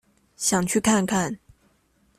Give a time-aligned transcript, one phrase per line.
[0.35, 1.37] 想去看看